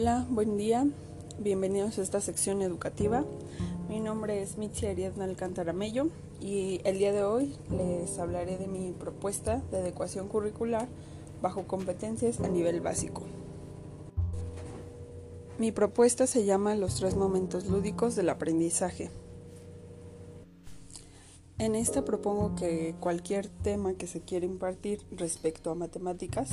Hola, 0.00 0.24
buen 0.30 0.56
día. 0.56 0.86
Bienvenidos 1.40 1.98
a 1.98 2.02
esta 2.02 2.20
sección 2.20 2.62
educativa. 2.62 3.24
Mi 3.88 3.98
nombre 3.98 4.40
es 4.40 4.56
Mitzi 4.56 4.86
Ariadna 4.86 5.24
Alcántara 5.24 5.72
Mello 5.72 6.06
y 6.40 6.80
el 6.84 6.98
día 6.98 7.10
de 7.10 7.24
hoy 7.24 7.56
les 7.68 8.16
hablaré 8.20 8.58
de 8.58 8.68
mi 8.68 8.92
propuesta 8.92 9.60
de 9.72 9.78
adecuación 9.78 10.28
curricular 10.28 10.86
bajo 11.42 11.66
competencias 11.66 12.38
a 12.38 12.46
nivel 12.46 12.80
básico. 12.80 13.22
Mi 15.58 15.72
propuesta 15.72 16.28
se 16.28 16.44
llama 16.44 16.76
Los 16.76 16.94
tres 16.94 17.16
momentos 17.16 17.66
lúdicos 17.66 18.14
del 18.14 18.28
aprendizaje. 18.28 19.10
En 21.58 21.74
esta 21.74 22.04
propongo 22.04 22.54
que 22.54 22.94
cualquier 23.00 23.48
tema 23.48 23.94
que 23.94 24.06
se 24.06 24.20
quiera 24.20 24.46
impartir 24.46 25.04
respecto 25.10 25.72
a 25.72 25.74
matemáticas 25.74 26.50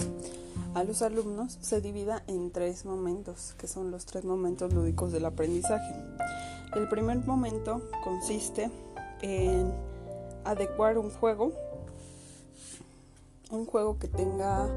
a 0.73 0.83
los 0.83 1.03
alumnos 1.03 1.59
se 1.61 1.79
divida 1.79 2.23
en 2.25 2.49
tres 2.49 2.85
momentos, 2.85 3.53
que 3.59 3.67
son 3.67 3.91
los 3.91 4.07
tres 4.07 4.25
momentos 4.25 4.73
lúdicos 4.73 5.11
del 5.11 5.25
aprendizaje. 5.25 5.93
El 6.75 6.89
primer 6.89 7.19
momento 7.19 7.83
consiste 8.03 8.71
en 9.21 9.71
adecuar 10.43 10.97
un 10.97 11.11
juego, 11.11 11.51
un 13.51 13.67
juego 13.67 13.99
que 13.99 14.07
tenga 14.07 14.67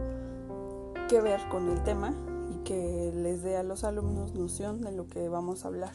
que 1.08 1.22
ver 1.22 1.40
con 1.50 1.70
el 1.70 1.82
tema 1.84 2.14
y 2.54 2.64
que 2.64 3.12
les 3.14 3.42
dé 3.42 3.56
a 3.56 3.62
los 3.62 3.82
alumnos 3.82 4.34
noción 4.34 4.82
de 4.82 4.92
lo 4.92 5.08
que 5.08 5.30
vamos 5.30 5.64
a 5.64 5.68
hablar. 5.68 5.94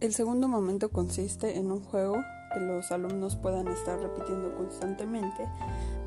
El 0.00 0.14
segundo 0.14 0.46
momento 0.46 0.90
consiste 0.90 1.56
en 1.56 1.72
un 1.72 1.82
juego 1.82 2.22
que 2.54 2.60
los 2.60 2.92
alumnos 2.92 3.34
puedan 3.34 3.66
estar 3.66 3.98
repitiendo 3.98 4.54
constantemente 4.54 5.48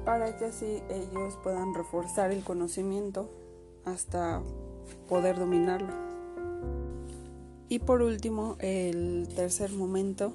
para 0.06 0.38
que 0.38 0.46
así 0.46 0.82
ellos 0.90 1.38
puedan 1.44 1.74
reforzar 1.74 2.32
el 2.32 2.42
conocimiento 2.42 3.30
hasta 3.84 4.42
poder 5.10 5.38
dominarlo. 5.38 5.94
Y 7.68 7.80
por 7.80 8.02
último, 8.02 8.56
el 8.60 9.28
tercer 9.36 9.72
momento 9.74 10.32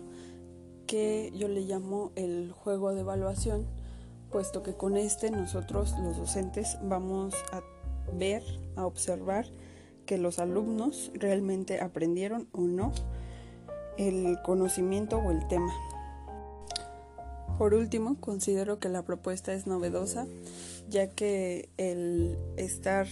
que 0.87 1.33
yo 1.35 1.49
le 1.49 1.63
llamo 1.63 2.13
el 2.15 2.53
juego 2.53 2.95
de 2.95 3.01
evaluación, 3.01 3.65
puesto 4.31 4.63
que 4.63 4.75
con 4.75 4.99
este 4.99 5.31
nosotros 5.31 5.95
los 6.03 6.19
docentes 6.19 6.77
vamos 6.83 7.35
a 7.53 7.63
ver, 8.15 8.43
a 8.77 8.85
observar 8.85 9.47
que 10.05 10.19
los 10.19 10.41
alumnos 10.41 11.11
realmente 11.15 11.81
aprendieron 11.81 12.49
o 12.53 12.61
no 12.61 12.93
el 13.99 14.39
conocimiento 14.43 15.19
o 15.19 15.31
el 15.31 15.47
tema. 15.49 15.73
Por 17.59 17.75
último, 17.75 18.17
considero 18.21 18.79
que 18.79 18.89
la 18.89 19.03
propuesta 19.03 19.55
es 19.55 19.67
novedosa, 19.67 20.27
ya 20.91 21.09
que 21.09 21.69
el 21.79 22.37
estar 22.57 23.07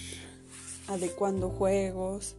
adecuando 0.89 1.49
juegos 1.49 2.37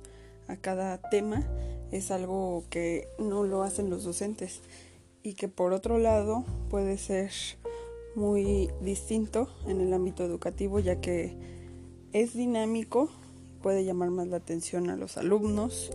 a 0.47 0.55
cada 0.55 0.99
tema 1.09 1.43
es 1.91 2.11
algo 2.11 2.63
que 2.69 3.07
no 3.17 3.43
lo 3.43 3.63
hacen 3.63 3.89
los 3.89 4.03
docentes 4.03 4.61
y 5.23 5.33
que 5.33 5.47
por 5.47 5.73
otro 5.73 5.97
lado 5.97 6.45
puede 6.69 6.97
ser 6.97 7.31
muy 8.15 8.69
distinto 8.81 9.49
en 9.67 9.81
el 9.81 9.93
ámbito 9.93 10.23
educativo 10.23 10.79
ya 10.79 11.01
que 11.01 11.35
es 12.13 12.33
dinámico, 12.33 13.09
puede 13.61 13.83
llamar 13.83 14.09
más 14.09 14.27
la 14.27 14.37
atención 14.37 14.89
a 14.89 14.95
los 14.95 15.17
alumnos, 15.17 15.91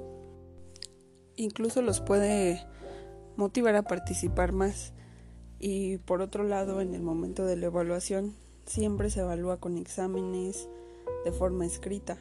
incluso 1.45 1.83
los 1.83 2.01
puede 2.01 2.67
motivar 3.37 3.75
a 3.77 3.83
participar 3.83 4.53
más 4.53 4.93
y 5.61 5.99
por 5.99 6.23
otro 6.23 6.43
lado, 6.43 6.81
en 6.81 6.95
el 6.95 7.03
momento 7.03 7.45
de 7.45 7.57
la 7.57 7.67
evaluación, 7.67 8.35
siempre 8.65 9.11
se 9.11 9.21
evalúa 9.21 9.59
con 9.59 9.77
exámenes 9.77 10.69
de 11.23 11.33
forma 11.33 11.67
escrita. 11.67 12.17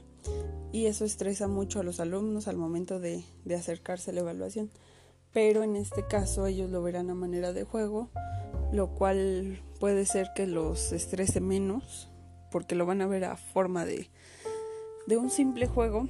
Y 0.74 0.88
eso 0.88 1.06
estresa 1.06 1.48
mucho 1.48 1.80
a 1.80 1.84
los 1.84 2.02
alumnos 2.02 2.50
al 2.50 2.58
momento 2.58 3.00
de, 3.00 3.24
acercarse 3.56 4.12
a 4.12 4.14
la 4.14 4.20
evaluación. 4.20 4.70
Pero 5.32 5.64
en 5.64 5.78
este 5.78 6.06
caso 6.06 6.48
ellos 6.48 6.70
lo 6.70 6.84
verán 6.84 7.10
a 7.10 7.16
manera 7.16 7.54
de 7.54 7.64
juego, 7.64 8.10
lo 8.74 8.90
cual 8.90 9.62
puede 9.80 10.06
ser 10.06 10.32
que 10.36 10.46
los 10.46 10.92
estrese 10.92 11.40
menos, 11.40 12.12
porque 12.52 12.76
lo 12.76 12.86
van 12.86 13.02
a 13.02 13.08
ver 13.08 13.24
a 13.24 13.38
forma 13.38 13.86
de, 13.86 14.10
de 15.08 15.16
un 15.16 15.30
simple 15.30 15.66
juego 15.66 16.10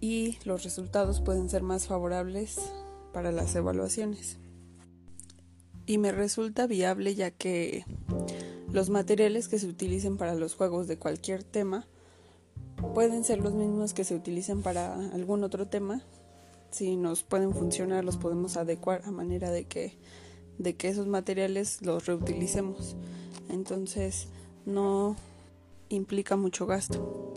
y 0.00 0.38
los 0.44 0.64
resultados 0.64 1.20
pueden 1.20 1.48
ser 1.48 1.62
más 1.62 1.86
favorables 1.86 2.58
para 3.12 3.32
las 3.32 3.54
evaluaciones 3.54 4.38
y 5.90 5.98
me 5.98 6.12
resulta 6.12 6.68
viable 6.68 7.16
ya 7.16 7.32
que 7.32 7.84
los 8.72 8.90
materiales 8.90 9.48
que 9.48 9.58
se 9.58 9.66
utilicen 9.66 10.16
para 10.16 10.36
los 10.36 10.54
juegos 10.54 10.86
de 10.86 10.98
cualquier 10.98 11.42
tema 11.42 11.84
pueden 12.94 13.24
ser 13.24 13.40
los 13.40 13.54
mismos 13.54 13.92
que 13.92 14.04
se 14.04 14.14
utilicen 14.14 14.62
para 14.62 14.94
algún 15.10 15.42
otro 15.42 15.66
tema. 15.66 16.04
Si 16.70 16.94
nos 16.94 17.24
pueden 17.24 17.52
funcionar, 17.52 18.04
los 18.04 18.18
podemos 18.18 18.56
adecuar 18.56 19.02
a 19.04 19.10
manera 19.10 19.50
de 19.50 19.64
que, 19.64 19.98
de 20.58 20.76
que 20.76 20.88
esos 20.88 21.08
materiales 21.08 21.82
los 21.82 22.06
reutilicemos. 22.06 22.94
Entonces 23.48 24.28
no 24.66 25.16
implica 25.88 26.36
mucho 26.36 26.66
gasto. 26.66 27.29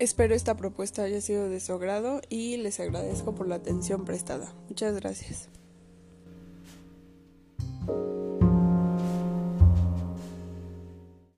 Espero 0.00 0.34
esta 0.34 0.56
propuesta 0.56 1.02
haya 1.02 1.20
sido 1.20 1.50
de 1.50 1.60
su 1.60 1.74
agrado 1.74 2.22
y 2.30 2.56
les 2.56 2.80
agradezco 2.80 3.34
por 3.34 3.46
la 3.46 3.56
atención 3.56 4.06
prestada. 4.06 4.54
Muchas 4.70 4.94
gracias. 4.94 5.50